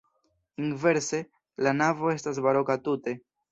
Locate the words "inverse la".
0.67-1.75